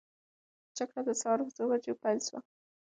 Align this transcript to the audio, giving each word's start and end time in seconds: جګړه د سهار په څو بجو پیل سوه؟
جګړه 0.77 1.01
د 1.07 1.09
سهار 1.21 1.39
په 1.45 1.51
څو 1.55 1.63
بجو 1.69 1.93
پیل 2.01 2.19
سوه؟ 2.27 2.39